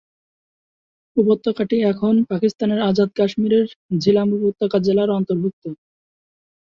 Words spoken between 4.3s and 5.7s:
উপত্যকা জেলার অন্তর্ভুক্ত।